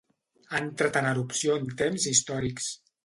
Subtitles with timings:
[0.53, 2.73] Ha entrat en erupció en temps històrics.